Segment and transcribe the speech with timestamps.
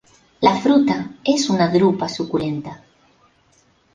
[0.41, 2.81] La fruta es una drupa suculenta.